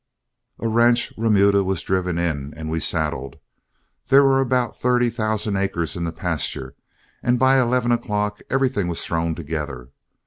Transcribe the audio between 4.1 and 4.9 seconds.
were about